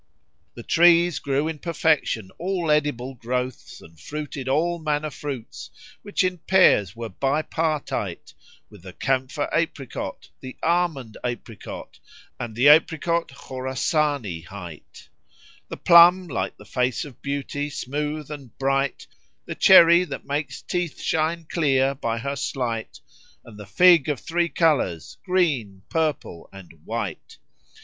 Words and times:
The 0.55 0.63
trees 0.63 1.19
grew 1.19 1.47
in 1.47 1.59
perfection 1.59 2.31
all 2.39 2.71
edible 2.71 3.13
growths 3.13 3.81
and 3.81 3.99
fruited 3.99 4.49
all 4.49 4.79
manner 4.79 5.11
fruits 5.11 5.69
which 6.01 6.23
in 6.23 6.39
pairs 6.39 6.95
were 6.95 7.07
bipartite; 7.11 8.33
with 8.71 8.81
the 8.81 8.93
camphor 8.93 9.47
apricot, 9.53 10.29
the 10.39 10.57
almond 10.63 11.17
apricot 11.23 11.99
and 12.39 12.55
the 12.55 12.67
apricot 12.67 13.27
"Khorasani" 13.27 14.45
hight; 14.45 15.09
the 15.67 15.77
plum, 15.77 16.27
like 16.27 16.57
the 16.57 16.65
face 16.65 17.05
of 17.05 17.21
beauty, 17.21 17.69
smooth 17.69 18.31
and 18.31 18.57
bright; 18.57 19.05
the 19.45 19.53
cherry 19.53 20.03
that 20.03 20.25
makes 20.25 20.63
teeth 20.63 20.99
shine 20.99 21.45
clear 21.47 21.93
by 21.93 22.17
her 22.17 22.35
sleight, 22.35 23.01
and 23.45 23.55
the 23.59 23.67
fig 23.67 24.09
of 24.09 24.19
three 24.19 24.49
colours, 24.49 25.19
green, 25.23 25.83
purple 25.91 26.49
and 26.51 26.71
white. 26.85 27.37